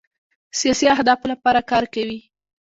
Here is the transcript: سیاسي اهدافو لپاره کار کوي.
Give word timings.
سیاسي 0.59 0.85
اهدافو 0.95 1.25
لپاره 1.33 1.61
کار 1.69 1.83
کوي. 1.93 2.19